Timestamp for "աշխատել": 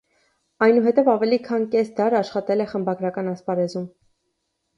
2.21-2.65